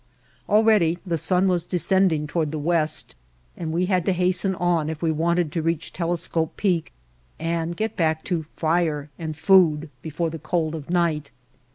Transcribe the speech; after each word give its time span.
Already 0.49 0.97
the 1.05 1.15
sun 1.15 1.47
was 1.47 1.63
descending 1.63 2.25
toward 2.25 2.51
the 2.51 2.57
west, 2.57 3.15
and 3.55 3.71
we 3.71 3.85
had 3.85 4.03
to 4.07 4.13
hasten 4.13 4.55
on 4.55 4.89
if 4.89 5.03
we 5.03 5.11
wanted 5.11 5.51
to 5.51 5.61
reach 5.61 5.93
Telescope 5.93 6.57
Peak 6.57 6.91
and 7.37 7.77
get 7.77 7.95
back 7.97 8.23
to 8.23 8.47
fire 8.55 9.11
and 9.19 9.37
food 9.37 9.91
before 10.01 10.31
the 10.31 10.39
cold 10.39 10.73
of 10.73 10.89
night. 10.89 11.29